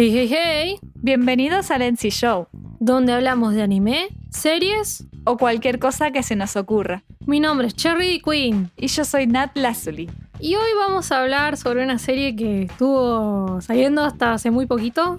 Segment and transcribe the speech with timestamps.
[0.00, 2.46] Hey, hey, hey, Bienvenidos al NC Show
[2.78, 5.04] donde hablamos de anime, series.
[5.24, 7.02] o cualquier cosa que se nos ocurra.
[7.26, 10.08] Mi nombre es Cherry Queen Y yo soy Nat Lazuli.
[10.38, 15.18] y hoy vamos a hablar sobre una serie que estuvo saliendo hasta hace muy poquito.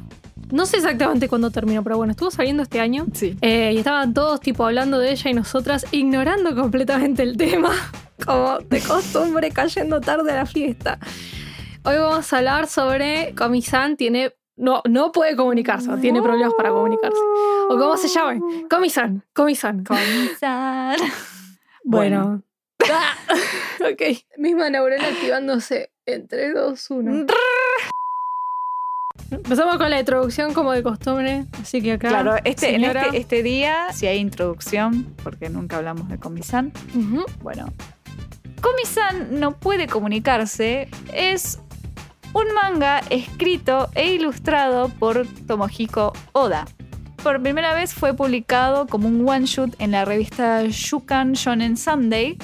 [0.50, 3.06] No sé exactamente cuándo terminó, pero bueno, estuvo saliendo este año.
[3.12, 3.36] Sí.
[3.42, 7.72] Eh, y estaban todos tipo hablando de ella y nosotras ignorando completamente el tema,
[8.26, 11.00] como de costumbre cayendo tarde a la fiesta.
[11.84, 16.70] Hoy vamos a hablar sobre Komi-san tiene no no puede comunicarse, o tiene problemas para
[16.70, 17.18] comunicarse.
[17.70, 19.84] O cómo se llama, Komi-san, Komi-san.
[19.84, 20.98] Comenzar.
[21.84, 22.44] Bueno.
[23.80, 24.02] ok.
[24.38, 27.26] Misma neurona activándose en 3, 2, 1.
[29.32, 32.10] Empezamos con la introducción como de costumbre, así que acá.
[32.10, 33.04] Claro, este, en señora.
[33.06, 37.26] este, este día, si hay introducción, porque nunca hablamos de Komi-san, Ujú.
[37.42, 37.72] bueno,
[38.62, 41.60] Komi-san no puede comunicarse, es
[42.34, 46.68] un manga escrito e ilustrado por Tomohiko Oda.
[47.24, 52.38] Por primera vez fue publicado como un one-shot en la revista Shukan Shonen Sunday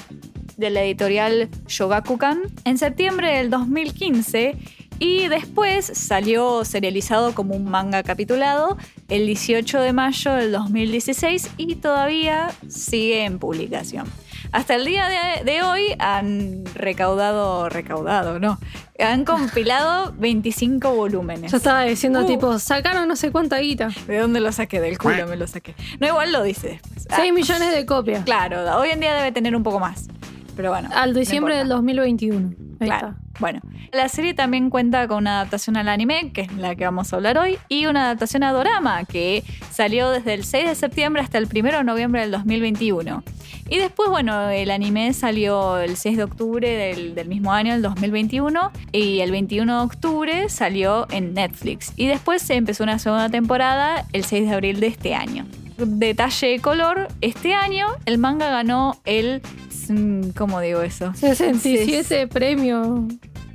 [0.57, 4.57] de la editorial Shogakukan en septiembre del 2015
[4.99, 8.77] y después salió serializado como un manga capitulado
[9.09, 14.07] el 18 de mayo del 2016 y todavía sigue en publicación.
[14.55, 18.57] Hasta el día de, de hoy han recaudado, recaudado, no,
[18.99, 21.51] han compilado 25 volúmenes.
[21.51, 22.25] Yo estaba diciendo Uh.
[22.25, 23.89] tipo, sacaron no sé cuánta guita.
[24.07, 24.79] ¿De dónde lo saqué?
[24.79, 25.75] Del culo me lo saqué.
[25.99, 27.07] No, igual lo dice después.
[27.09, 28.23] Ah, 6 millones de copias.
[28.23, 30.07] claro, hoy en día debe tener un poco más.
[30.55, 30.89] Pero bueno.
[30.93, 31.75] Al no diciembre del importa.
[31.75, 32.53] 2021.
[32.79, 33.09] Ahí Claro.
[33.09, 33.19] está.
[33.39, 33.59] Bueno,
[33.91, 37.17] la serie también cuenta con una adaptación al anime, que es la que vamos a
[37.17, 41.37] hablar hoy, y una adaptación a Dorama, que salió desde el 6 de septiembre hasta
[41.37, 43.23] el 1 de noviembre del 2021.
[43.67, 47.81] Y después, bueno, el anime salió el 6 de octubre del, del mismo año, el
[47.81, 51.91] 2021, y el 21 de octubre salió en Netflix.
[51.97, 55.45] Y después se empezó una segunda temporada el 6 de abril de este año.
[55.77, 59.41] Detalle de color, este año el manga ganó el...
[59.89, 61.13] mm, ¿Cómo digo eso?
[61.13, 63.01] 67 premios.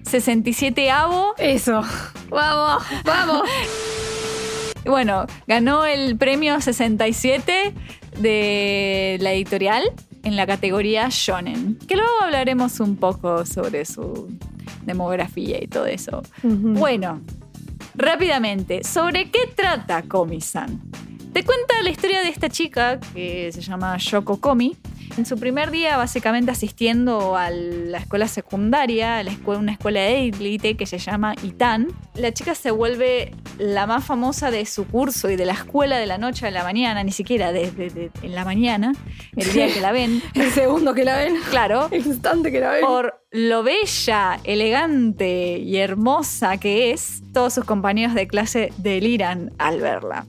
[0.05, 1.35] 67avo.
[1.39, 1.83] Eso.
[2.31, 3.49] Vamos, vamos.
[4.87, 7.75] Bueno, ganó el premio 67
[8.19, 9.83] de la editorial
[10.23, 11.79] en la categoría Shonen.
[11.87, 14.29] Que luego hablaremos un poco sobre su
[14.85, 16.23] demografía y todo eso.
[16.43, 17.21] Bueno,
[17.95, 20.81] rápidamente, ¿sobre qué trata Komi-san?
[21.33, 24.77] Te cuenta la historia de esta chica que se llama Yoko Komi.
[25.17, 30.01] En su primer día, básicamente asistiendo a la escuela secundaria, a la escuela, una escuela
[30.01, 34.87] de élite que se llama Itan, la chica se vuelve la más famosa de su
[34.87, 38.11] curso y de la escuela de la noche a la mañana, ni siquiera desde de-
[38.23, 38.93] en la mañana,
[39.37, 40.23] el día que la ven.
[40.35, 41.37] El segundo que la ven.
[41.51, 42.85] Claro, El instante que la ven.
[42.85, 49.81] por lo bella, elegante y hermosa que es, todos sus compañeros de clase deliran al
[49.81, 50.25] verla.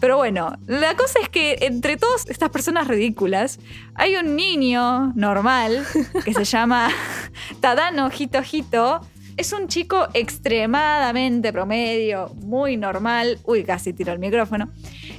[0.00, 3.58] Pero bueno, la cosa es que entre todas estas personas ridículas
[3.94, 5.86] hay un niño normal
[6.24, 6.90] que se llama
[7.60, 9.00] Tadano Hito Hito.
[9.36, 13.38] Es un chico extremadamente promedio, muy normal.
[13.44, 14.72] Uy, casi tiro el micrófono.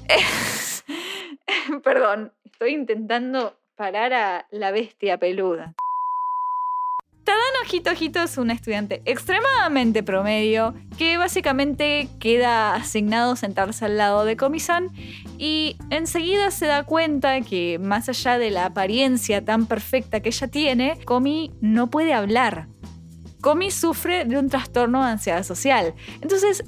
[1.83, 5.75] Perdón, estoy intentando parar a la bestia peluda.
[7.71, 14.37] Hito Hito es un estudiante extremadamente promedio que básicamente queda asignado sentarse al lado de
[14.37, 14.89] Komi-san
[15.37, 20.47] y enseguida se da cuenta que más allá de la apariencia tan perfecta que ella
[20.47, 22.67] tiene, Komi no puede hablar.
[23.41, 25.93] Komi sufre de un trastorno de ansiedad social.
[26.21, 26.63] Entonces,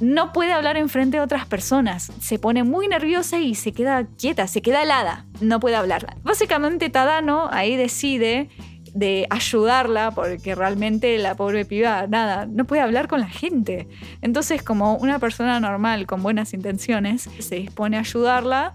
[0.00, 2.10] no puede hablar enfrente de otras personas.
[2.20, 5.26] Se pone muy nerviosa y se queda quieta, se queda helada.
[5.40, 6.16] No puede hablar.
[6.22, 8.48] Básicamente, Tadano ahí decide
[8.94, 13.88] de ayudarla porque realmente la pobre piba, nada, no puede hablar con la gente.
[14.20, 18.74] Entonces, como una persona normal con buenas intenciones, se dispone a ayudarla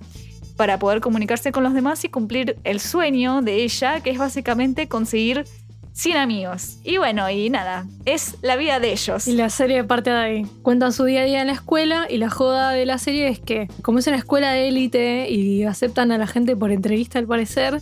[0.56, 4.88] para poder comunicarse con los demás y cumplir el sueño de ella, que es básicamente
[4.88, 5.46] conseguir
[5.94, 6.78] 100 amigos.
[6.84, 9.28] Y bueno, y nada, es la vida de ellos.
[9.28, 10.46] Y la serie parte de ahí.
[10.62, 13.40] Cuentan su día a día en la escuela y la joda de la serie es
[13.40, 17.26] que, como es una escuela de élite y aceptan a la gente por entrevista al
[17.26, 17.82] parecer,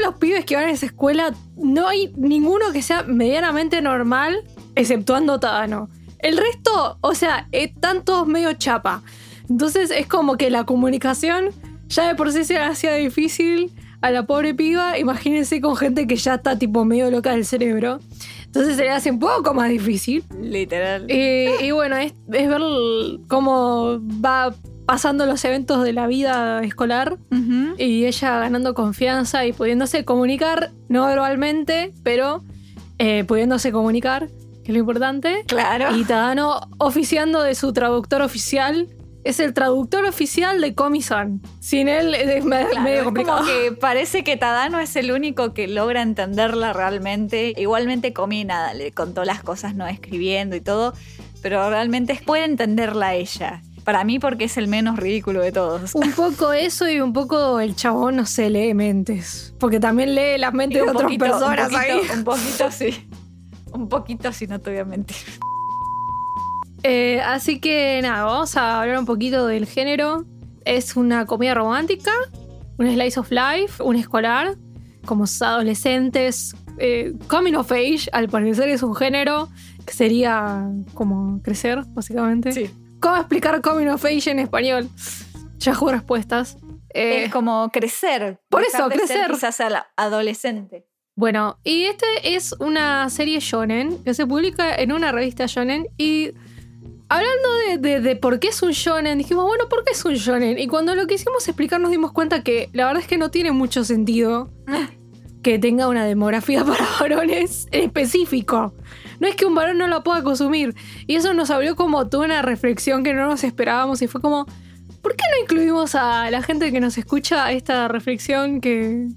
[0.00, 4.42] todos los pibes que van a esa escuela, no hay ninguno que sea medianamente normal,
[4.74, 5.88] exceptuando Tadano.
[6.18, 9.02] El resto, o sea, están todos medio chapa.
[9.48, 11.50] Entonces es como que la comunicación
[11.88, 14.98] ya de por sí se le hacía difícil a la pobre piba.
[14.98, 18.00] Imagínense con gente que ya está tipo medio loca del cerebro.
[18.44, 20.24] Entonces se le hace un poco más difícil.
[20.40, 21.06] Literal.
[21.08, 22.60] Eh, y bueno, es, es ver
[23.28, 24.54] cómo va
[24.90, 27.16] pasando los eventos de la vida escolar
[27.78, 32.42] y ella ganando confianza y pudiéndose comunicar, no verbalmente, pero
[32.98, 34.26] eh, pudiéndose comunicar.
[34.64, 35.44] que es lo importante.
[35.46, 35.96] Claro.
[35.96, 38.88] Y Tadano oficiando de su traductor oficial.
[39.22, 41.40] Es el traductor oficial de Komi-san.
[41.60, 43.38] Sin él es Claro, medio es complicado.
[43.38, 47.54] como que parece que Tadano es el único que logra entenderla realmente.
[47.56, 50.94] Igualmente Comi nada, le contó las cosas no escribiendo y todo,
[51.42, 53.62] pero realmente puede entenderla ella.
[53.84, 55.94] Para mí porque es el menos ridículo de todos.
[55.94, 59.54] Un poco eso y un poco el chabón no se lee mentes.
[59.58, 62.18] Porque también lee las mentes de otras poquito, personas un poquito, ahí.
[62.18, 63.08] un poquito sí.
[63.72, 65.16] Un poquito sí, no te voy a mentir.
[66.82, 70.24] Eh, así que nada, vamos a hablar un poquito del género.
[70.64, 72.10] Es una comedia romántica,
[72.78, 74.56] un slice of life, un escolar,
[75.04, 76.54] como adolescentes.
[76.78, 79.48] eh, coming of age, al parecer es un género
[79.84, 82.52] que sería como crecer, básicamente.
[82.52, 82.70] Sí.
[83.00, 84.88] ¿Cómo explicar coming of age en español?
[85.58, 86.56] Yahoo Respuestas.
[86.92, 88.40] Eh, es como crecer.
[88.48, 89.30] por eso, de ser crecer.
[89.30, 89.60] Quizás
[89.96, 90.86] adolescente.
[91.16, 96.30] Bueno, y este es una serie shonen que se publica en una revista shonen y
[97.08, 100.14] hablando de, de- de por qué es un shonen, dijimos, bueno, ¿por qué es un
[100.14, 100.58] shonen?
[100.58, 103.52] Y cuando lo quisimos explicar nos dimos cuenta que la verdad es que no tiene
[103.52, 104.50] mucho sentido
[105.42, 108.74] que tenga una demografía para varones en específico.
[109.20, 110.74] No es que un varón no la pueda consumir.
[111.06, 114.46] Y eso nos abrió como toda una reflexión que no nos esperábamos y fue como,
[115.02, 119.08] ¿por qué no incluimos a la gente que nos escucha esta reflexión que,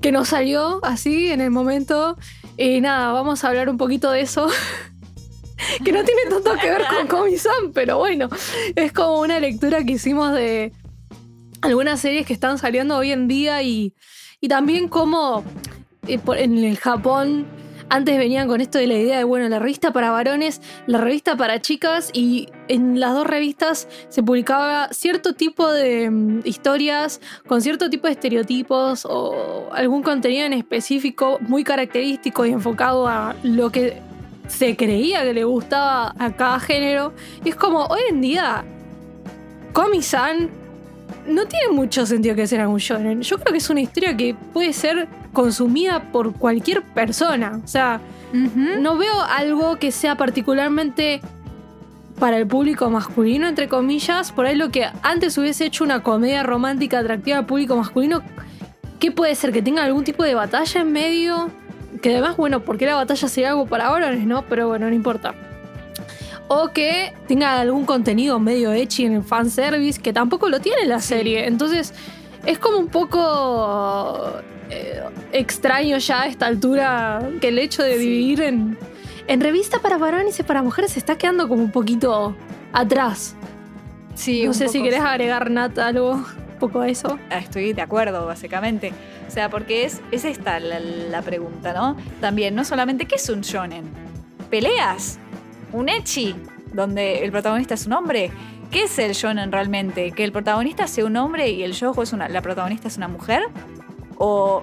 [0.00, 2.16] que nos salió así en el momento?
[2.56, 4.48] Y nada, vamos a hablar un poquito de eso.
[5.84, 8.28] que no tiene tanto que ver con Comisan, pero bueno,
[8.76, 10.72] es como una lectura que hicimos de
[11.60, 13.94] algunas series que están saliendo hoy en día y,
[14.40, 15.44] y también como
[16.06, 17.46] eh, en el Japón
[17.90, 21.36] antes venían con esto de la idea de, bueno, la revista para varones, la revista
[21.36, 27.62] para chicas y en las dos revistas se publicaba cierto tipo de mm, historias con
[27.62, 33.70] cierto tipo de estereotipos o algún contenido en específico muy característico y enfocado a lo
[33.70, 34.00] que
[34.48, 37.12] se creía que le gustaba a cada género.
[37.44, 38.64] Y es como, hoy en día,
[39.72, 40.50] Komi-san
[41.26, 43.22] no tiene mucho sentido que sea un shonen.
[43.22, 45.08] Yo creo que es una historia que puede ser
[45.38, 47.60] consumida por cualquier persona.
[47.64, 48.00] O sea,
[48.32, 51.20] no veo algo que sea particularmente
[52.18, 54.32] para el público masculino, entre comillas.
[54.32, 58.20] Por ahí lo que antes hubiese hecho una comedia romántica atractiva al público masculino,
[58.98, 59.52] ¿qué puede ser?
[59.52, 61.50] Que tenga algún tipo de batalla en medio.
[62.02, 64.44] Que además, bueno, porque la batalla sería algo para varones, ¿no?
[64.46, 65.36] Pero bueno, no importa.
[66.48, 70.98] O que tenga algún contenido medio ecchi en el fanservice, que tampoco lo tiene la
[71.00, 71.46] serie.
[71.46, 71.94] Entonces,
[72.44, 74.32] es como un poco
[74.70, 75.00] eh,
[75.32, 77.98] extraño ya a esta altura que el hecho de Sí.
[78.00, 78.78] dividir en,
[79.26, 82.36] en revista para varones y para mujeres se está quedando como un poquito
[82.72, 83.34] atrás.
[84.14, 85.06] Sí, no sé si querés sí.
[85.06, 87.18] agregar, Nat, algo un poco a eso.
[87.30, 88.92] Ah, Estoy de acuerdo, básicamente.
[89.26, 91.96] O sea, porque es, es esta la, la pregunta, ¿no?
[92.20, 93.84] También, no solamente, ¿qué es un shonen?
[94.50, 95.18] ¿Peleas?
[95.72, 96.34] ¿Un echi?
[96.72, 98.30] Donde el protagonista es un hombre.
[98.70, 100.10] ¿Qué es el shonen realmente?
[100.12, 103.08] ¿Que el protagonista sea un hombre y el shoujo es una, la protagonista es una
[103.08, 103.42] mujer?
[104.18, 104.62] ¿O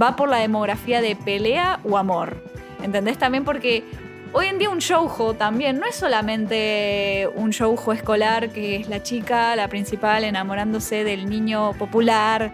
[0.00, 2.44] va por la demografía de pelea o amor?
[2.82, 3.18] ¿Entendés?
[3.18, 3.84] También porque
[4.32, 9.02] hoy en día un shoujo también no es solamente un shoujo escolar que es la
[9.02, 12.50] chica, la principal, enamorándose del niño popular.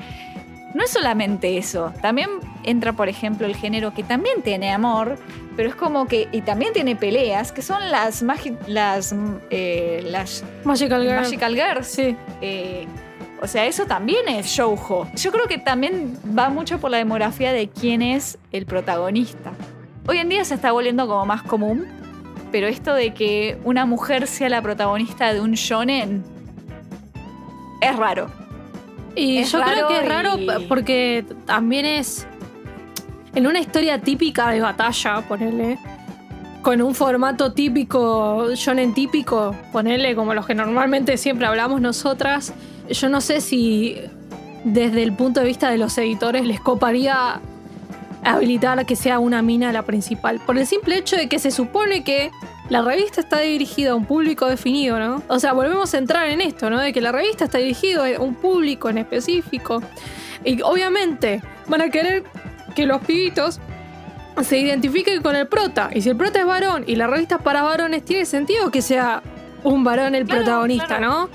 [0.74, 1.92] No es solamente eso.
[2.02, 2.28] También
[2.64, 5.16] entra, por ejemplo, el género que también tiene amor,
[5.56, 6.28] pero es como que.
[6.32, 8.22] Y también tiene peleas, que son las.
[8.22, 9.14] magi- las.
[9.48, 11.14] eh, las Magical Girl.
[11.16, 11.86] Magical Girls.
[11.86, 12.14] Sí.
[12.42, 12.86] Eh,
[13.42, 15.06] o sea, eso también es shoujo.
[15.16, 19.52] Yo creo que también va mucho por la demografía de quién es el protagonista.
[20.08, 21.84] Hoy en día se está volviendo como más común,
[22.52, 26.24] pero esto de que una mujer sea la protagonista de un shonen
[27.80, 28.30] es raro.
[29.14, 32.26] Y Es yo creo que es raro y- porque también es
[33.34, 35.78] en una historia típica de batalla, ponerle,
[36.62, 42.52] con un formato típico, shonen típico, ponerle como los que normalmente siempre hablamos nosotras.
[42.90, 43.96] Yo no sé si
[44.64, 47.40] desde el punto de vista de los editores les coparía
[48.24, 50.40] habilitar que sea una mina la principal.
[50.44, 52.30] Por el simple hecho de que se supone que
[52.68, 55.22] la revista está dirigida a un público definido, ¿no?
[55.28, 56.80] O sea, volvemos a entrar en esto, ¿no?
[56.80, 59.80] De que la revista está dirigida a un público en específico.
[60.44, 62.24] Y obviamente van a querer
[62.74, 63.60] que los pibitos
[64.42, 65.90] se identifiquen con el prota.
[65.94, 68.82] Y si el prota es varón y la revista es para varones, tiene sentido que
[68.82, 69.22] sea
[69.62, 71.08] un varón el Claro, protagonista, claro.
[71.08, 71.28] ¿no?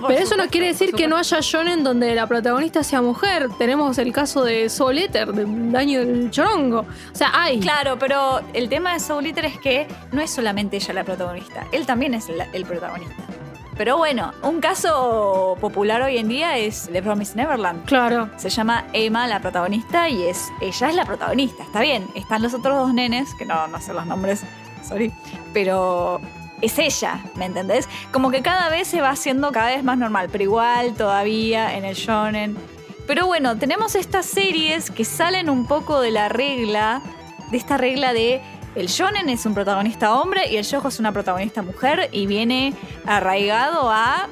[0.00, 3.48] Por Pero eso no quiere decir que no haya shonen donde la protagonista sea mujer.
[3.58, 6.80] Tenemos el caso de Soul Eater, de Daño del Chorongo.
[6.80, 7.58] O sea, hay.
[7.58, 11.66] Claro, pero el tema de Soul Eater es que no es solamente ella la protagonista,
[11.72, 13.24] él también es la- el protagonista.
[13.76, 17.84] Pero bueno, un caso popular hoy en día es The Promised Neverland.
[17.84, 18.28] Claro.
[18.36, 21.62] Se llama Emma la protagonista y es ella es la protagonista.
[21.62, 24.42] Está bien, están los otros dos nenes, que no, no sé los nombres,
[24.82, 25.12] sorry,
[25.52, 26.20] pero
[26.60, 27.88] es ella, ¿me entendés?
[28.12, 31.84] Como que cada vez se va haciendo cada vez más normal, pero igual todavía en
[31.84, 32.56] el shonen.
[33.06, 37.00] Pero bueno, tenemos estas series que salen un poco de la regla,
[37.50, 38.42] de esta regla de
[38.74, 42.74] el shonen es un protagonista hombre y el shoujo es una protagonista mujer y viene
[43.06, 44.28] arraigado a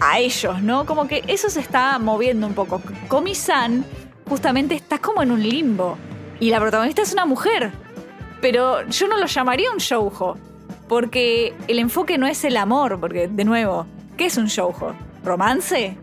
[0.00, 0.86] a ellos, ¿no?
[0.86, 2.80] Como que eso se está moviendo un poco.
[3.08, 3.84] Komi-san
[4.28, 5.98] justamente está como en un limbo
[6.40, 7.72] y la protagonista es una mujer,
[8.40, 10.38] pero yo no lo llamaría un shoujo
[10.88, 14.94] porque el enfoque no es el amor, porque de nuevo, ¿qué es un shoujo?
[15.24, 15.96] ¿Romance?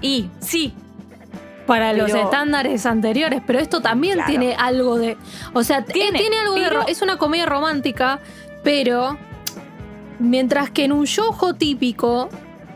[0.00, 0.74] Y sí,
[1.66, 4.28] para los estándares anteriores, pero esto también Claro.
[4.30, 5.16] tiene algo de.
[5.52, 8.20] O sea, t- Tiene, tiene, algo pero- Es una comedia romántica,
[8.62, 9.16] pero.
[10.18, 12.28] Mientras que en un shoujo típico.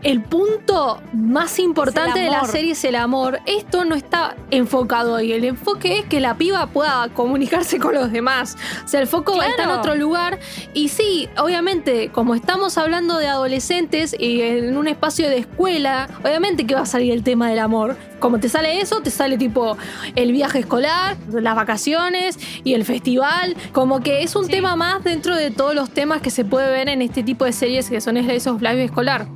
[0.03, 3.41] El punto más importante de la serie es el amor.
[3.45, 5.33] Esto no está enfocado ahí.
[5.33, 8.57] El enfoque es que la piba pueda comunicarse con los demás.
[8.85, 9.51] O sea, el foco Claro.
[9.51, 10.39] está en otro lugar.
[10.73, 16.67] Y sí, obviamente, como estamos hablando de adolescentes y en un espacio de escuela, obviamente
[16.67, 17.97] que va a salir el tema del amor.
[18.21, 19.77] Como te sale eso, te sale tipo
[20.17, 23.55] el viaje escolar, las vacaciones y el festival.
[23.73, 24.51] Como que es un Sí.
[24.53, 27.53] tema más dentro de todos los temas que se puede ver en este tipo de
[27.53, 29.27] series que son Slice of Life escolar.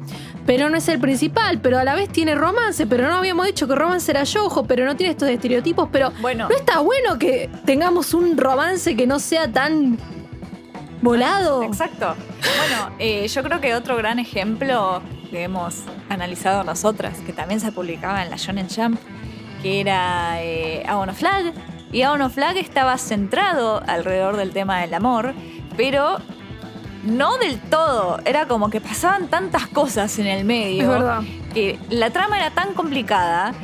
[0.46, 3.66] Pero no es el principal, pero a la vez tiene romance, pero no habíamos dicho
[3.66, 7.48] que romance era yojo, pero no tiene estos estereotipos, pero bueno, ¿no está bueno que
[7.64, 9.98] tengamos un romance que no sea tan
[11.00, 11.62] volado?
[11.62, 12.14] Exacto.
[12.58, 17.72] Bueno, eh, yo creo que otro gran ejemplo que hemos analizado nosotras, que también se
[17.72, 19.00] publicaba en la Shonen Jump,
[19.62, 21.52] que era eh, Aon of Flag.
[21.90, 25.32] Y Aon of Flag estaba centrado alrededor del tema del amor,
[25.76, 26.18] pero
[27.04, 28.20] no del todo.
[28.24, 30.82] Era como que pasaban tantas cosas en el medio.
[30.82, 31.22] Es verdad.
[31.52, 33.54] que la trama era tan complicada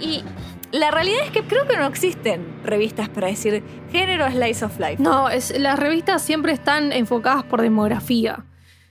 [0.00, 0.24] y
[0.72, 4.96] la realidad es que creo que no existen revistas para decir género slice of life.
[4.98, 8.44] No, es, las revistas siempre están enfocadas por demografía.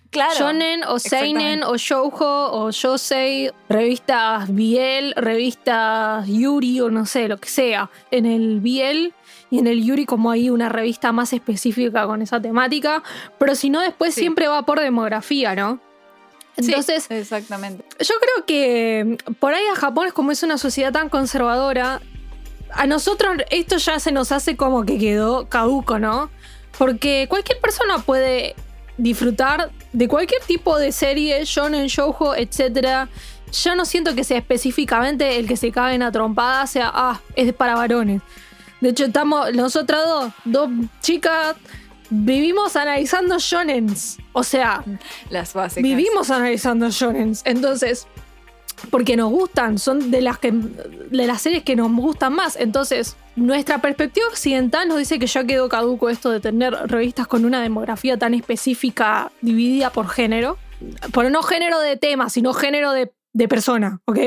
[0.10, 0.34] claro.
[0.38, 7.38] Shonen o Seinen o Shoujo o Yosei, revistas Biel, revistas Yuri o no sé, lo
[7.38, 7.90] que sea.
[8.12, 9.14] En el Biel
[9.52, 13.04] y en el Yuri como hay una revista más específica con esa temática,
[13.38, 14.22] pero si no después Sí.
[14.22, 15.80] siempre va por demografía, ¿no?
[16.58, 17.86] Sí, Entonces, exactamente.
[18.00, 22.02] yo creo que por ahí a Japón es como es una sociedad tan conservadora,
[22.74, 26.30] a nosotros esto ya se nos hace como que quedó caduco, ¿no?
[26.78, 28.56] Porque cualquier persona puede
[28.98, 33.08] disfrutar de cualquier tipo de serie, shonen, shoujo, etc.
[33.52, 37.54] Yo no siento que sea específicamente el que se caen a trompadas sea, ah, es
[37.54, 38.22] para varones.
[38.82, 40.70] De hecho, estamos nosotras dos, dos
[41.02, 41.56] chicas,
[42.10, 44.18] vivimos analizando shonens.
[44.34, 44.84] O sea,
[45.30, 45.84] Las básicas.
[45.84, 47.42] Vivimos analizando shonens.
[47.46, 48.08] Entonces,
[48.90, 52.56] porque nos gustan, son de las que de las series que nos gustan más.
[52.56, 57.46] Entonces, nuestra perspectiva occidental nos dice que ya quedó caduco esto de tener revistas con
[57.46, 60.58] una demografía tan específica dividida por género.
[61.12, 64.20] Por no género de tema, sino género de, de persona, ¿ok?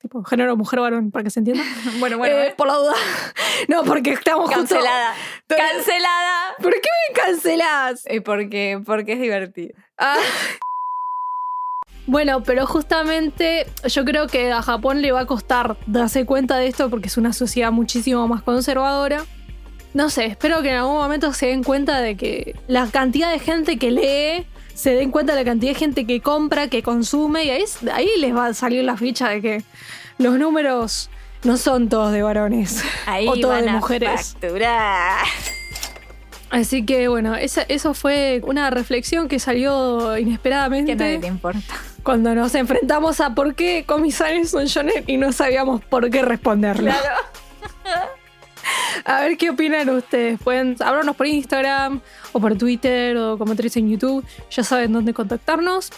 [0.00, 1.62] Tipo, género mujer-varón, para que se entienda.
[1.98, 2.36] Bueno, bueno.
[2.36, 2.54] Eh, ¿eh?
[2.56, 2.94] Por la duda.
[3.68, 5.14] No, porque estamos justo- Cancelada.
[5.46, 6.54] Cancelada.
[6.62, 8.02] ¿Por qué me cancelás?
[8.06, 9.74] Eh, porque, porque es divertido.
[9.98, 10.16] Ah.
[12.06, 16.66] Bueno, pero justamente yo creo que a Japón le va a costar darse cuenta de
[16.66, 19.24] esto porque es una sociedad muchísimo más conservadora.
[19.92, 23.38] No sé, espero que en algún momento se den cuenta de que la cantidad de
[23.38, 27.44] gente que lee, se den cuenta de la cantidad de gente que compra, que consume,
[27.44, 29.64] y ahí, ahí les va a salir la ficha de que
[30.18, 31.10] los números
[31.44, 34.32] no son todos de varones Ahí o todos van de a mujeres.
[34.32, 35.24] facturar.
[36.50, 40.96] Así que bueno, esa, eso fue una reflexión que salió inesperadamente.
[40.96, 41.60] Que a nadie te importa.
[42.02, 46.92] Cuando nos enfrentamos a por qué comisarios son shonen y no sabíamos por qué responderlo.
[49.04, 50.40] A ver qué opinan ustedes.
[50.40, 52.00] Pueden hablarnos por Instagram
[52.32, 54.24] o por Twitter o te en YouTube.
[54.50, 55.90] Ya saben dónde contactarnos.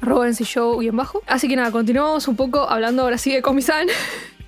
[0.00, 1.22] NC Show y en bajo.
[1.26, 3.88] Así que nada, continuamos un poco hablando ahora sí de Comisan.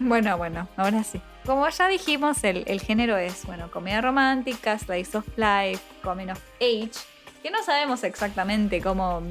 [0.02, 1.20] Bueno, bueno, ahora sí.
[1.44, 6.92] Como ya dijimos, el, género es, bueno, comedia romántica, slice of life, coming of age,
[7.42, 9.22] que no sabemos exactamente cómo,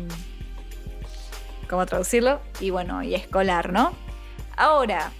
[1.68, 3.96] cómo traducirlo, y bueno, y escolar, ¿no?
[4.58, 5.12] Ahora,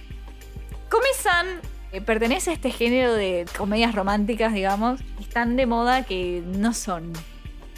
[0.90, 6.44] Komi-san eh, pertenece a este género de comedias románticas, digamos, que están de moda que
[6.46, 7.14] no son,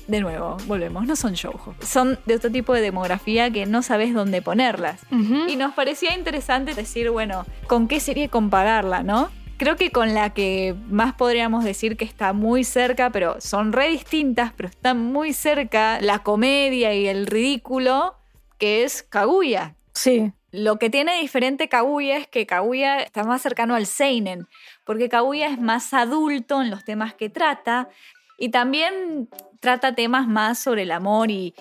[0.08, 1.76] de nuevo, volvemos, no son shoujo.
[1.82, 5.02] Son de otro tipo de demografía que no sabes dónde ponerlas.
[5.48, 9.30] Y nos parecía interesante decir, bueno, ¿con qué serie compararla, no?
[9.58, 13.90] Creo que con la que más podríamos decir que está muy cerca, pero son re
[13.90, 18.16] distintas, pero están muy cerca, la comedia y el ridículo,
[18.58, 19.76] que es Kaguya.
[19.94, 20.34] Sí.
[20.52, 24.48] Lo que tiene diferente Kaguya es que Kaguya está más cercano al Seinen,
[24.86, 27.90] porque Kaguya es más adulto en los temas que trata
[28.38, 29.30] Y también
[29.60, 31.54] trata temas más sobre el amor y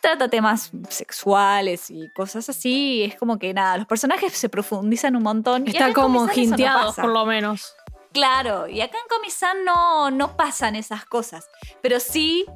[0.00, 3.04] trata temas sexuales y cosas así.
[3.04, 5.66] Es como que nada, los personajes se profundizan un montón.
[5.66, 7.74] Están en como no jinteados, por lo menos.
[8.12, 11.48] Claro, y acá en Comisan no, no pasan esas cosas,
[11.82, 12.46] pero sí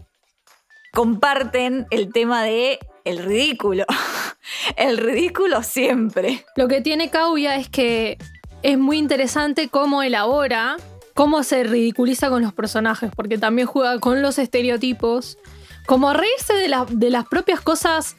[0.92, 3.84] comparten el tema de el ridículo.
[4.76, 6.44] El ridículo siempre.
[6.56, 8.18] Lo que tiene Kaguya es que
[8.62, 10.76] es muy interesante cómo elabora,
[11.14, 15.38] cómo se ridiculiza con los personajes, porque también juega con los estereotipos,
[15.86, 18.16] como reírse de, de las propias cosas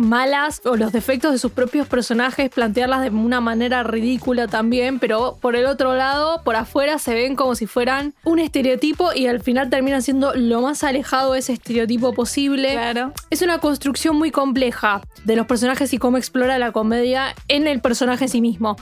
[0.00, 5.38] malas o los defectos de sus propios personajes, plantearlas de una manera ridícula también, pero
[5.40, 9.40] por el otro lado, por afuera se ven como si fueran un estereotipo y al
[9.40, 12.72] final terminan siendo lo más alejado de ese estereotipo posible.
[12.72, 13.12] Claro.
[13.30, 17.80] Es una construcción muy compleja de los personajes y cómo explora la comedia en el
[17.80, 18.76] personaje en sí mismo.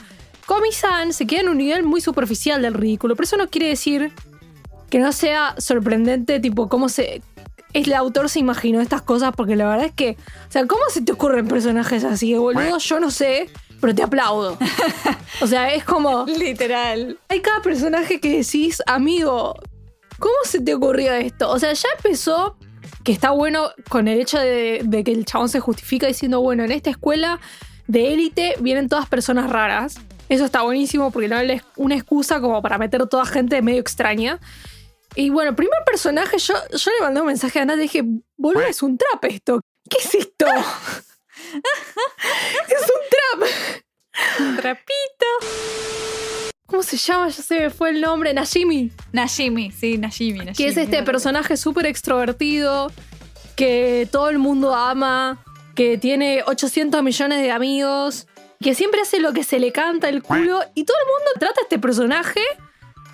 [0.46, 4.12] Komi-san se queda en un nivel muy superficial del ridículo, pero eso no quiere decir
[4.88, 7.22] que no sea sorprendente, tipo, cómo se.
[7.72, 10.16] El autor se imaginó estas cosas, porque la verdad es que.
[10.48, 12.78] O sea, ¿cómo se te ocurren personajes así, boludo?
[12.78, 14.56] Yo no sé, pero te aplaudo.
[15.40, 16.24] O sea, es como.
[16.26, 17.18] Literal.
[17.28, 19.54] Hay cada personaje que decís, amigo,
[20.18, 21.48] ¿cómo se te ocurrió esto?
[21.50, 22.56] O sea, ya empezó
[23.04, 26.64] que está bueno con el hecho de, de que el chabón se justifica diciendo, bueno,
[26.64, 27.38] en esta escuela
[27.86, 30.00] de élite vienen todas personas raras.
[30.28, 34.40] Eso está buenísimo porque no es una excusa como para meter toda gente medio extraña.
[35.14, 38.02] Y bueno, el primer personaje, yo, yo le mandé un mensaje a Nat y dije,
[38.36, 39.60] boludo, es un trap esto.
[39.88, 40.46] ¿Qué es esto?
[42.68, 43.48] es un trap.
[44.40, 45.26] Un trapito.
[46.66, 47.28] ¿Cómo se llama?
[47.28, 48.34] Ya se me fue el nombre.
[48.34, 48.92] Najimi.
[49.12, 50.38] Najimi, sí, Najimi.
[50.40, 50.54] Najimi.
[50.54, 52.92] que es este personaje súper extrovertido,
[53.56, 55.42] que todo el mundo ama,
[55.74, 58.26] que tiene 800 millones de amigos,
[58.60, 61.60] que siempre hace lo que se le canta el culo, y todo el mundo trata
[61.60, 62.42] a este personaje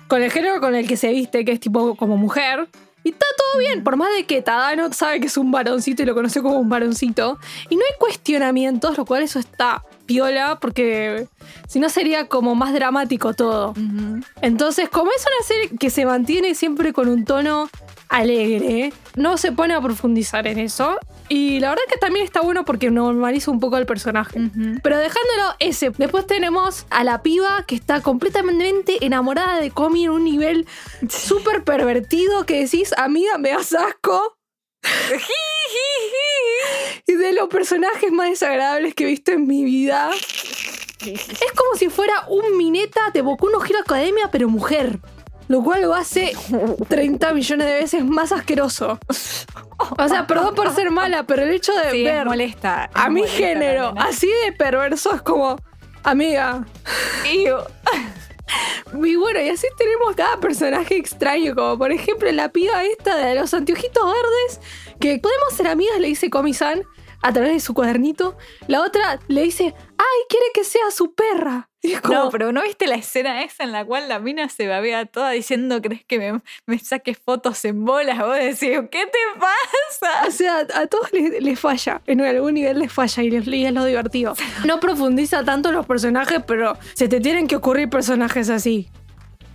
[0.07, 2.67] con el género con el que se viste, que es tipo como mujer.
[3.03, 6.05] Y está todo bien, por más de que Tadano sabe que es un varoncito y
[6.07, 7.37] lo conoce como un varoncito.
[7.69, 11.27] Y no hay cuestionamientos, lo cual eso está piola, porque
[11.67, 13.75] si no sería como más dramático todo.
[14.41, 17.69] Entonces, como es una serie que se mantiene siempre con un tono
[18.09, 20.97] alegre, no se pone a profundizar en eso.
[21.27, 24.39] Y la verdad que también está bueno porque normaliza un poco el personaje.
[24.83, 30.11] Pero dejándolo ese, después tenemos a la piba que está completamente enamorada de Comi en
[30.11, 30.67] un nivel
[31.09, 34.37] súper pervertido que decís, amiga, me das asco.
[37.07, 40.11] y de los personajes más desagradables que he visto en mi vida.
[41.01, 44.99] Es como si fuera un mineta de Boku no Hero Academia, pero mujer.
[45.47, 46.33] Lo cual lo hace
[46.87, 48.97] 30 millones de veces más asqueroso.
[49.99, 52.89] O sea, perdón por ser mala, pero el hecho de Sí, es ver molesta.
[52.93, 54.05] a mi molesta género nena.
[54.05, 55.57] así de perverso es como,
[56.03, 56.65] amiga.
[58.93, 63.35] Y bueno, y así tenemos cada personaje extraño, como por ejemplo la piba esta de
[63.35, 64.61] los anteojitos verdes,
[64.99, 66.83] que podemos ser amigas, le dice Comi-san
[67.21, 68.37] a través de su cuadernito.
[68.67, 71.69] La otra le dice, ay, quiere que sea su perra.
[71.85, 74.49] Y es como, No, pero ¿no viste la escena esa en la cual la mina
[74.49, 78.17] se babea toda diciendo crees que me, me saques fotos en bolas?
[78.19, 80.27] Vos decís, ¿qué te pasa?
[80.27, 82.01] O sea, a todos les, les falla.
[82.07, 84.33] En algún nivel les falla y, les, y es lo divertido.
[84.65, 88.89] No profundiza tanto los personajes, pero se te tienen que ocurrir personajes así.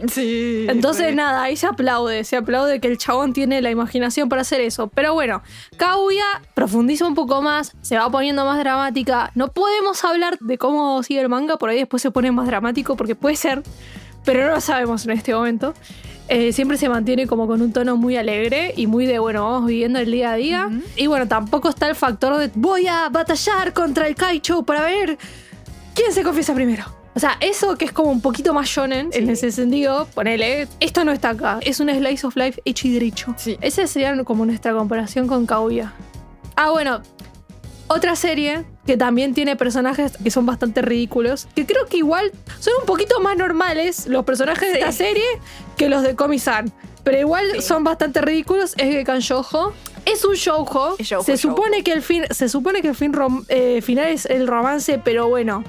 [0.09, 0.67] Sí.
[0.69, 2.25] Entonces, nada, ahí se aplaude.
[2.25, 4.89] Se aplaude que el chabón tiene la imaginación para hacer eso.
[4.89, 5.43] Pero bueno,
[5.77, 9.31] Kaguya profundiza un poco más, se va poniendo más dramática.
[9.35, 12.97] No podemos hablar de cómo sigue el manga, por ahí después se pone más dramático,
[12.97, 13.63] porque puede ser,
[14.25, 15.75] pero no lo sabemos en este momento.
[16.29, 19.67] Eh, siempre se mantiene como con un tono muy alegre y muy de, bueno, vamos
[19.67, 20.71] viviendo el día a día.
[20.95, 25.19] Y bueno, tampoco está el factor de voy a batallar contra el Kaicho para ver
[25.93, 27.00] quién se confiesa primero.
[27.15, 31.05] O sea, eso que es como un poquito más shonen en ese sentido, ponele, esto
[31.05, 31.59] no está acá.
[31.63, 33.35] Es un slice of life hecho y derecho.
[33.37, 33.59] Sí.
[33.61, 35.93] Esa sería como nuestra comparación con Kaguya.
[36.57, 37.03] Ah, bueno.
[37.89, 42.75] Otra serie que también tiene personajes que son bastante ridículos, que creo que igual son
[42.81, 45.25] un poquito más normales los personajes de esta serie
[45.77, 46.73] que los de Komi-san.
[47.03, 47.63] Pero igual Sí.
[47.63, 48.75] son bastante ridículos.
[48.77, 49.73] Es Gekan Shoujo.
[50.07, 50.95] Es un shoujo.
[50.99, 51.57] Es shoujo, se shoujo.
[51.57, 55.01] supone que el fin, se supone que el fin rom- eh, final es el romance,
[55.05, 55.65] pero bueno.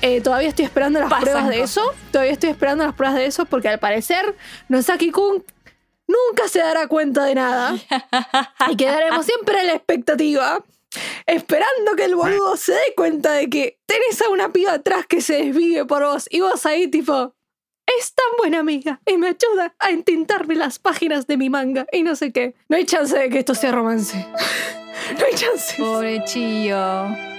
[0.00, 1.82] Eh, todavía estoy esperando las Pasan pruebas de eso.
[2.12, 4.36] Todavía estoy esperando las pruebas de eso porque al parecer
[4.68, 5.44] Nosaki-kun
[6.06, 7.76] nunca se dará cuenta de nada.
[8.70, 10.64] y quedaremos siempre en la expectativa.
[11.26, 15.20] Esperando que el boludo se dé cuenta de que tenés a una piba atrás que
[15.20, 17.34] se desvive por vos y vos ahí tipo...
[17.98, 22.02] Es tan buena amiga y me ayuda a entintarme las páginas de mi manga y
[22.02, 22.54] no sé qué.
[22.68, 24.14] No hay chance de que esto sea romance.
[25.18, 25.74] no hay chance.
[25.78, 27.37] Pobre Chío.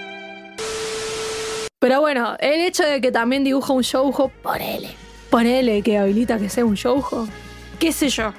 [1.80, 4.90] Pero bueno, el hecho de que también dibuja un shoujo, ponele.
[5.30, 7.26] Ponele que habilita que sea un shoujo.
[7.78, 8.34] ¿Qué sé yo?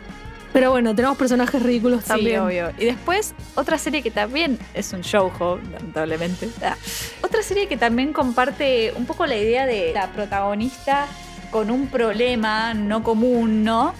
[0.54, 2.41] Pero bueno, tenemos personajes ridículos Sí, también.
[2.41, 2.71] obvio.
[2.77, 6.49] Y después, otra serie que también es un shoujo, lamentablemente.
[6.63, 6.75] Ah.
[7.23, 11.08] Otra serie que también comparte un poco la idea de la protagonista
[11.49, 13.95] con un problema no común, ¿no?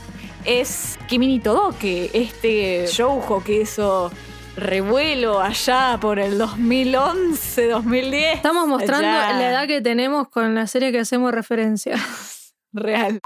[0.46, 4.12] Es Kimi ni Todoke, este shoujo que hizo
[4.56, 8.36] revuelo allá por el 2011, 2010.
[8.36, 9.34] Estamos mostrando Allá.
[9.34, 11.96] la edad que tenemos con la serie que hacemos referencia.
[12.74, 13.22] Real.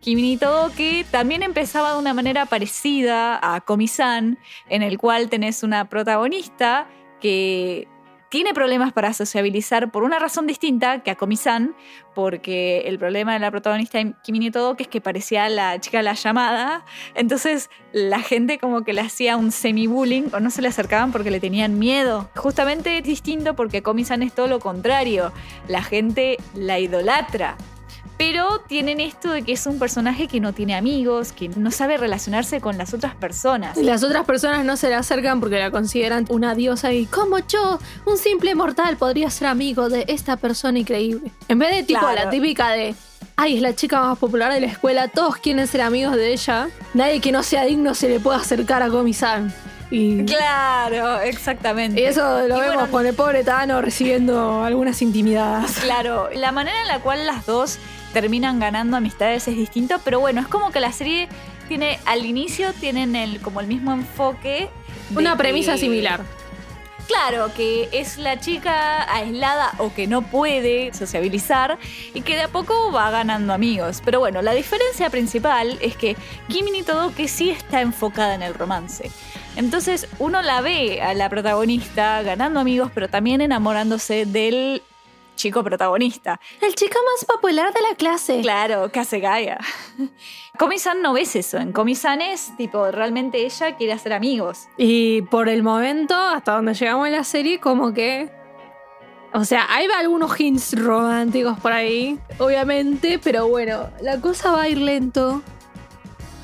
[0.00, 5.64] Kimi ni Todoke también empezaba de una manera parecida a Komi-san, en el cual tenés
[5.64, 6.88] una protagonista
[7.20, 7.88] que
[8.28, 11.74] tiene problemas para sociabilizar por una razón distinta que a Komi-san,
[12.14, 16.04] porque el problema de la protagonista Kimi ni Todoke es que parecía la chica de
[16.04, 20.68] la llamada, entonces la gente como que le hacía un semi-bullying o no se le
[20.68, 22.28] acercaban porque le tenían miedo.
[22.36, 25.32] Justamente es distinto porque Komi-san es todo lo contrario,
[25.68, 27.56] la gente la idolatra.
[28.18, 31.96] Pero tienen esto de que es un personaje que no tiene amigos, que no sabe
[31.96, 33.78] relacionarse con las otras personas.
[33.78, 37.38] Y Las otras personas no se le acercan porque la consideran una diosa y como
[37.38, 41.30] yo, un simple mortal, podría ser amigo de esta persona increíble.
[41.46, 42.24] En vez de tipo Claro.
[42.24, 42.94] la típica de,
[43.36, 46.68] ay, es la chica más popular de la escuela, todos quieren ser amigos de ella,
[46.94, 49.54] nadie que no sea digno se le puede acercar a Komi-san.
[49.90, 51.98] Y, Claro, exactamente.
[52.00, 55.78] y eso lo Y vemos bueno, con el pobre Tano recibiendo algunas intimidadas.
[55.80, 57.78] Claro, la manera en la cual las dos
[58.12, 61.28] terminan ganando amistades es distinto, pero bueno, es como que la serie
[61.68, 64.68] tiene, al inicio tienen el, como el mismo enfoque.
[65.14, 66.22] Una premisa similar.
[67.08, 71.78] Claro, que es la chica aislada o que no puede sociabilizar
[72.12, 74.02] y que de a poco va ganando amigos.
[74.04, 76.16] Pero bueno, la diferencia principal es que
[76.48, 79.10] Kimi Todoke sí está enfocada en el romance.
[79.56, 84.82] Entonces uno la ve a la protagonista ganando amigos, pero también enamorándose del
[85.38, 86.38] chico protagonista.
[86.60, 88.40] El chico más popular de la clase.
[88.42, 89.58] Claro, Gaia.
[90.58, 91.56] Komi-san no ves eso.
[91.58, 94.68] En Komi-san es tipo, realmente ella quiere hacer amigos.
[94.76, 98.30] Y por el momento, hasta donde llegamos en la serie, como que.
[99.32, 104.68] O sea, hay algunos hints románticos por ahí, obviamente, pero bueno, la cosa va a
[104.68, 105.42] ir lento.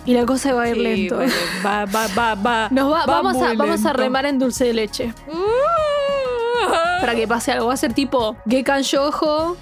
[0.06, 1.16] Y la cosa va a ir Sí, lento.
[1.16, 1.32] bueno,
[1.64, 2.68] va, va, va, va.
[2.70, 5.14] Nos va- va vamos, a, vamos a remar en dulce de leche.
[7.04, 7.66] Para que pase algo.
[7.66, 9.56] Va a ser tipo Gekan Yojo,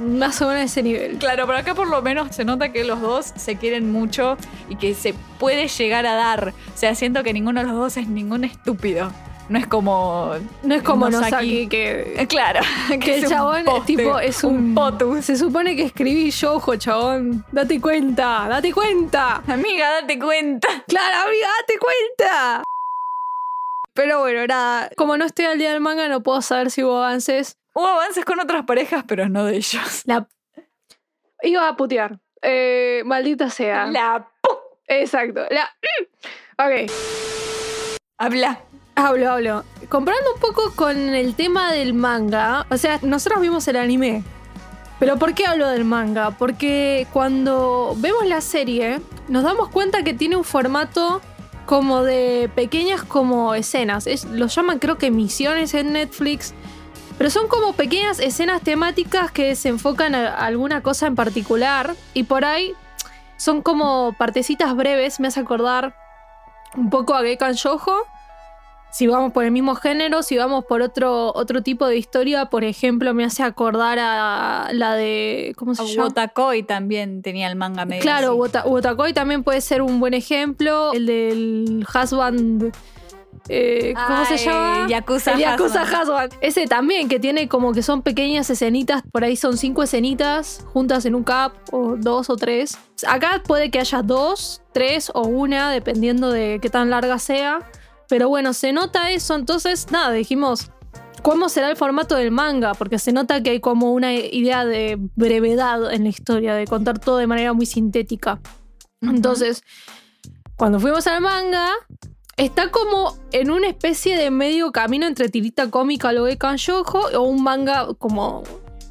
[0.00, 1.18] más o menos ese nivel.
[1.18, 4.36] Claro, pero acá por lo menos se nota que los dos se quieren mucho
[4.68, 6.54] y que se puede llegar a dar.
[6.74, 9.12] O sea, siento que ninguno de los dos es ningún estúpido.
[9.48, 10.32] No es como.
[10.62, 11.30] No es como Nosaki.
[11.30, 12.60] Nosaki, que, Eh, Claro.
[13.00, 15.24] que el es un chabón poste, tipo es un, potus.
[15.24, 17.44] Se supone que escribí yojo, chabón.
[17.52, 19.42] Date cuenta, date cuenta.
[19.46, 20.68] Amiga, date cuenta.
[20.88, 22.64] Claro, amiga, date cuenta.
[23.94, 24.90] Pero bueno, nada.
[24.96, 27.56] Como no estoy al día del manga, no puedo saber si hubo avances.
[27.74, 30.02] Hubo avances con otras parejas, pero no de ellos.
[30.04, 30.28] La.
[31.42, 32.18] Iba a putear.
[32.40, 33.86] Eh, maldita sea.
[33.86, 34.28] La
[34.88, 35.42] Exacto.
[35.50, 35.70] La.
[36.58, 36.90] Ok.
[38.18, 38.60] Habla.
[38.94, 39.64] Hablo, hablo.
[39.88, 44.22] Comparando un poco con el tema del manga, o sea, nosotros vimos el anime.
[44.98, 46.30] Pero ¿por qué hablo del manga?
[46.30, 51.20] Porque cuando vemos la serie, nos damos cuenta que tiene un formato
[51.66, 54.06] como de pequeñas como escenas.
[54.06, 56.54] Es, lo llaman creo que misiones en Netflix.
[57.18, 61.94] Pero son como pequeñas escenas temáticas que se enfocan a alguna cosa en particular.
[62.14, 62.74] Y por ahí
[63.36, 65.20] son como partecitas breves.
[65.20, 65.94] Me hace acordar
[66.76, 68.06] un poco a Gekan Shoujo.
[68.92, 72.62] Si vamos por el mismo género, si vamos por otro, otro tipo de historia, por
[72.62, 75.54] ejemplo, me hace acordar a la de.
[75.56, 76.08] ¿Cómo se llama?
[76.08, 78.02] Wotakoi también tenía el manga medio.
[78.02, 78.36] Claro.
[78.36, 80.92] Wota- Wotakoi también puede ser un buen ejemplo.
[80.92, 82.70] El del Husband.
[83.48, 84.86] eh, ¿Cómo se llama?
[84.88, 86.02] Yakuza El Yakuza Husband.
[86.02, 86.32] Husband.
[86.42, 89.02] Ese también, que tiene como que son pequeñas escenitas.
[89.10, 92.76] Por ahí son cinco escenitas juntas en un cap, o dos o tres.
[93.08, 97.60] Acá puede que haya dos, tres o una, dependiendo de qué tan larga sea.
[98.12, 99.34] Pero bueno, se nota eso.
[99.34, 100.70] Entonces, nada, dijimos.
[101.22, 102.74] ¿Cómo será el formato del manga?
[102.74, 106.98] Porque se nota que hay como una idea de brevedad en la historia, de contar
[106.98, 108.38] todo de manera muy sintética.
[109.00, 109.64] Entonces,
[110.56, 111.70] cuando fuimos al manga,
[112.36, 117.22] está como en una especie de medio camino entre tirita cómica, lo de Kanshoujo, o
[117.22, 118.42] un manga como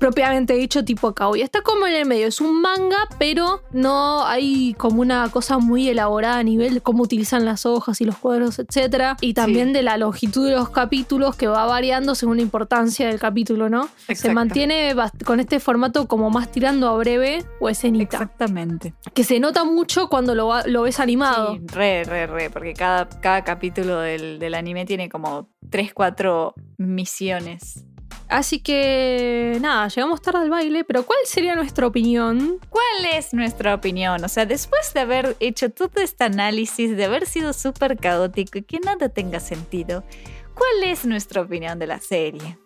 [0.01, 1.43] propiamente dicho tipo kawaii.
[1.43, 5.87] Está como en el medio, es un manga, pero no hay como una cosa muy
[5.89, 9.15] elaborada a nivel de cómo utilizan las hojas y los cuadros, etc.
[9.21, 9.73] Y también Sí.
[9.73, 13.89] de la longitud de los capítulos que va variando según la importancia del capítulo, ¿no?
[14.15, 18.17] Se mantiene con este formato como más tirando a breve o escenita.
[18.17, 18.95] Exactamente.
[19.13, 21.53] Que se nota mucho cuando lo, lo ves animado.
[21.53, 26.55] Sí, re, re, re, porque cada, cada capítulo del, del anime tiene como 3, 4
[26.77, 27.85] misiones
[28.31, 32.59] Así que nada, llegamos tarde al baile, pero ¿cuál sería nuestra opinión?
[32.69, 34.23] ¿Cuál es nuestra opinión?
[34.23, 38.61] O sea, después de haber hecho todo este análisis, de haber sido súper caótico y
[38.61, 40.05] que nada tenga sentido,
[40.53, 42.57] ¿cuál es nuestra opinión de la serie?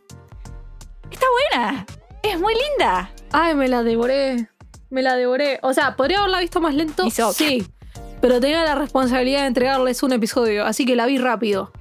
[1.09, 1.87] Está buena,
[2.21, 3.11] es muy linda.
[3.31, 4.47] Ay, me la devoré.
[4.91, 5.57] Me la devoré.
[5.63, 7.09] O sea, podría haberla visto más lento.
[7.33, 7.65] Sí.
[8.21, 11.71] Pero tenía la responsabilidad de entregarles un episodio, así que la vi rápido.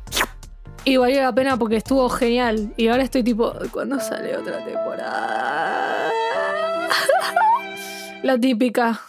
[0.86, 2.72] Y valió la pena porque estuvo genial.
[2.76, 6.10] Y ahora estoy tipo, ¿cuándo sale otra temporada?
[8.22, 9.00] la típica.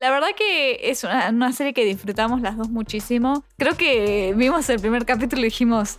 [0.00, 3.42] La verdad que es una, una serie que disfrutamos las dos muchísimo.
[3.58, 5.98] Creo que vimos el primer capítulo y dijimos,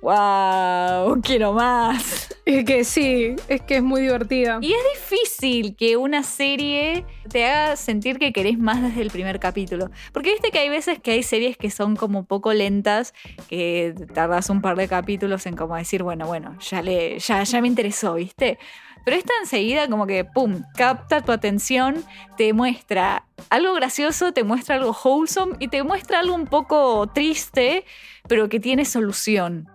[0.00, 2.28] wow, quiero más.
[2.44, 4.58] Es que sí, es que es muy divertida.
[4.60, 9.38] Y es difícil que una serie te haga sentir que querés más desde el primer
[9.38, 9.90] capítulo.
[10.12, 13.14] Porque viste que hay veces que hay series que son como poco lentas,
[13.48, 17.60] que tardas un par de capítulos en como decir, bueno, bueno, ya, le, ya, ya
[17.60, 18.58] me interesó, ¿viste?
[19.04, 22.04] Pero esta enseguida como que, ¡pum!, capta tu atención,
[22.36, 27.84] te muestra algo gracioso, te muestra algo wholesome y te muestra algo un poco triste,
[28.28, 29.68] pero que tiene solución.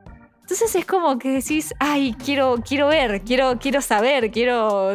[0.46, 4.92] Entonces es como que decís, ay, quiero, quiero ver, quiero, quiero saber, quiero.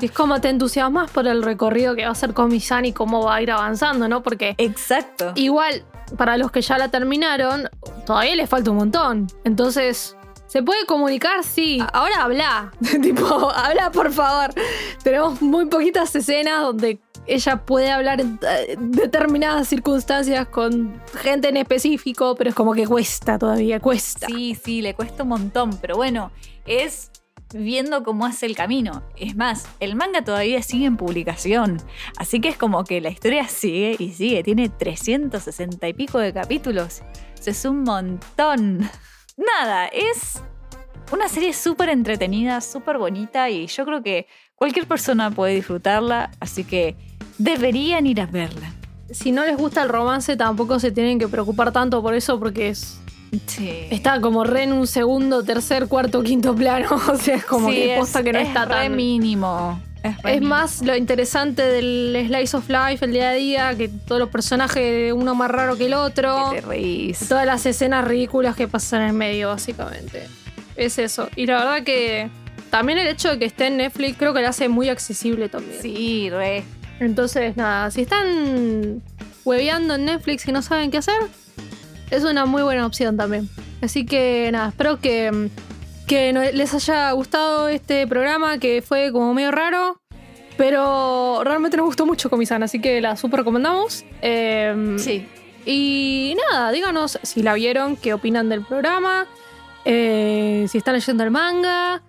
[0.00, 3.34] Es como te entusiasmas por el recorrido que va a hacer Comisan y cómo va
[3.34, 4.22] a ir avanzando, ¿no?
[4.22, 5.32] Porque Exacto.
[5.34, 5.84] igual,
[6.16, 7.68] para los que ya la terminaron,
[8.06, 9.26] todavía les falta un montón.
[9.44, 11.44] Entonces, ¿se puede comunicar?
[11.44, 11.84] Sí.
[11.92, 12.72] Ahora habla.
[13.02, 14.54] tipo, habla, por favor.
[15.02, 21.56] Tenemos muy poquitas escenas donde ella puede hablar en eh, determinadas circunstancias con gente en
[21.56, 24.26] específico, pero es como que cuesta todavía, cuesta.
[24.26, 26.30] Sí, sí, le cuesta un montón, pero bueno,
[26.66, 27.10] es
[27.54, 29.02] viendo cómo hace el camino.
[29.16, 31.78] Es más, el manga todavía sigue en publicación,
[32.16, 36.32] así que es como que la historia sigue y sigue, tiene 360 y pico de
[36.32, 37.02] capítulos.
[37.44, 38.88] Es un montón.
[39.36, 40.40] Nada, es
[41.12, 46.64] una serie súper entretenida, súper bonita y yo creo que cualquier persona puede disfrutarla, así
[46.64, 46.96] que
[47.38, 48.72] deberían ir a verla.
[49.10, 52.68] Si no les gusta el romance, tampoco se tienen que preocupar tanto por eso, porque
[52.70, 52.98] es
[53.46, 53.68] Sí.
[53.90, 56.88] Está como re en un segundo, tercer, cuarto, quinto plano.
[57.08, 58.96] O sea, es como Sí, que posta que no es está re tan.
[58.96, 59.80] mínimo.
[60.04, 64.20] Es, Es más lo interesante del Slice of Life, el día a día, que todos
[64.20, 66.50] los personajes, uno más raro que el otro.
[66.52, 67.28] Que te reís.
[67.28, 70.28] Todas las escenas ridículas que pasan en el medio, básicamente.
[70.76, 71.28] Es eso.
[71.34, 72.30] Y la verdad que
[72.70, 75.80] también el hecho de que esté en Netflix creo que lo hace muy accesible también.
[75.82, 76.62] Sí, re.
[77.00, 79.02] Entonces, nada, si están
[79.44, 81.20] hueveando en Netflix y no saben qué hacer,
[82.10, 83.48] es una muy buena opción también.
[83.82, 85.50] Así que nada, espero que,
[86.06, 90.00] que les haya gustado este programa que fue como medio raro.
[90.56, 94.04] Pero realmente nos gustó mucho Comisan, así que la super recomendamos.
[94.22, 95.26] Eh, Sí.
[95.66, 99.26] Y nada, díganos si la vieron, qué opinan del programa,
[99.84, 102.02] eh, si están leyendo el manga,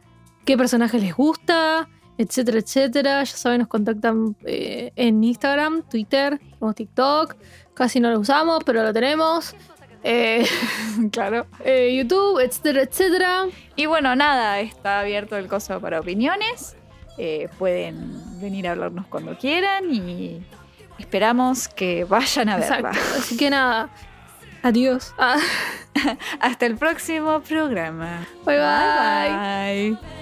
[0.43, 3.23] qué personaje les gusta, etcétera, etcétera.
[3.23, 7.35] Ya saben, nos contactan eh, en Instagram, Twitter, tenemos TikTok.
[7.73, 9.55] Casi no lo usamos, pero lo tenemos.
[10.03, 10.45] Eh,
[11.11, 11.45] Claro.
[11.63, 13.45] eh, YouTube, etcétera, etcétera.
[13.75, 16.75] Y bueno, nada, está abierto el coso para opiniones.
[17.57, 20.45] Pueden venir a hablarnos cuando quieran y
[20.99, 22.89] esperamos que vayan a verla.
[22.89, 22.99] Exacto.
[23.17, 23.89] Así que nada.
[24.63, 25.13] Adiós.
[25.17, 25.37] Ah,
[26.41, 28.27] Hasta el próximo programa.
[28.45, 29.95] bye bye.
[29.95, 30.14] bye.